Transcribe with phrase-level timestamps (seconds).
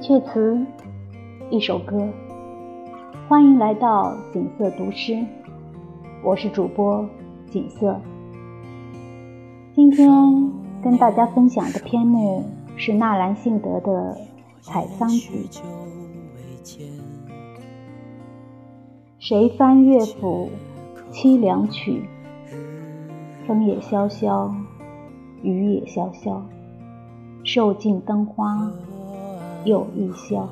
[0.00, 0.64] 阙词，
[1.50, 2.08] 一首歌。
[3.28, 5.24] 欢迎来到锦瑟读诗，
[6.22, 7.04] 我是主播
[7.50, 8.00] 锦瑟。
[9.74, 10.08] 今天
[10.84, 12.44] 跟大家分享的篇目
[12.76, 14.16] 是纳兰性德的
[14.62, 15.32] 《采桑子》。
[19.18, 20.48] 谁翻乐府
[21.10, 22.04] 凄凉曲？
[23.48, 24.54] 风也萧萧，
[25.42, 26.40] 雨也萧萧，
[27.42, 28.70] 受尽灯花
[29.64, 30.48] 又一宵。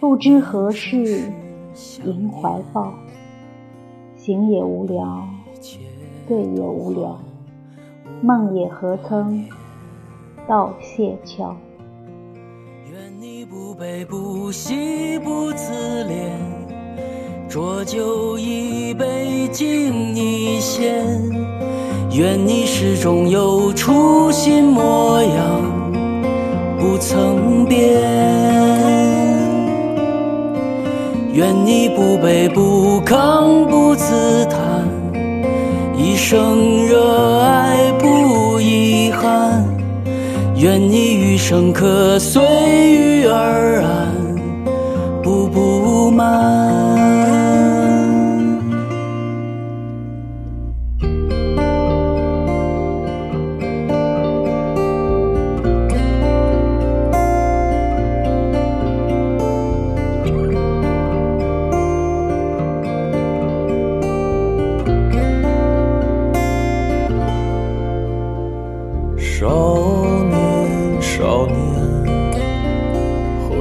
[0.00, 1.32] 不知何事
[2.04, 2.94] 萦怀抱，
[4.16, 5.26] 行也无聊，
[6.28, 7.18] 醉也无聊，
[8.22, 9.44] 梦也何曾
[10.46, 11.56] 到谢桥。
[12.92, 16.30] 愿你不悲不喜不自怜，
[17.48, 21.06] 浊酒一杯敬你先。
[22.12, 25.77] 愿你始终有初心模样，
[26.88, 28.00] 不曾变。
[31.34, 34.88] 愿你不卑不亢不自叹，
[35.94, 39.62] 一生热爱不遗憾。
[40.56, 42.42] 愿你余生可随
[42.90, 44.10] 遇而安，
[45.22, 46.67] 步步慢。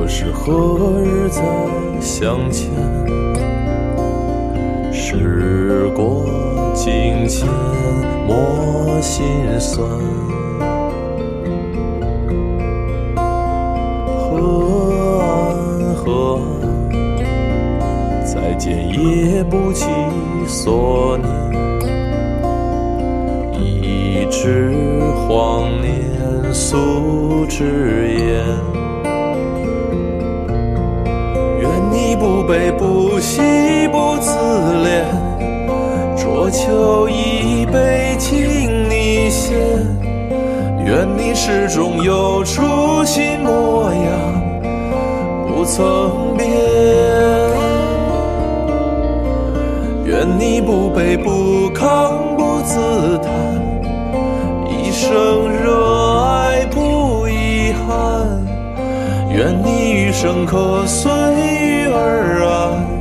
[0.10, 1.42] 是何日再
[2.00, 2.72] 相见？
[4.94, 6.26] 时过
[6.74, 7.46] 境迁，
[8.26, 9.26] 莫心
[9.60, 9.86] 酸。
[14.18, 16.40] 河岸河
[16.90, 19.86] 岸，再见也不及
[20.48, 21.30] 所念。
[23.62, 24.74] 一纸
[25.28, 28.42] 荒年素纸烟。
[32.20, 34.32] 不悲不喜不自
[34.84, 35.06] 怜，
[36.16, 39.58] 浊酒一杯敬你先。
[40.86, 44.02] 愿你始终有初心模样，
[45.48, 46.50] 不曾变。
[50.06, 52.80] 愿你不卑不亢不自
[59.38, 62.97] 愿你余生可随遇而安。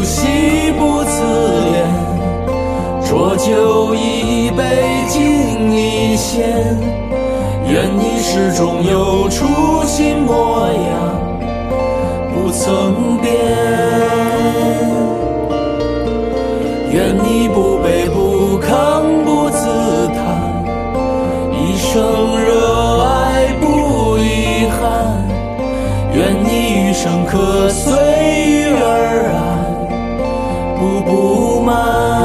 [0.00, 1.20] 不喜不自
[1.68, 6.40] 怜，浊酒一杯敬你先。
[7.68, 9.44] 愿你始终有初
[9.84, 11.20] 心模样，
[12.32, 13.30] 不曾变。
[16.90, 19.66] 愿你不卑不亢不自
[20.14, 20.64] 叹，
[21.52, 25.22] 一生热爱不遗憾。
[26.14, 27.92] 愿你余生可随
[28.46, 28.59] 遇。
[30.80, 32.19] 步步慢。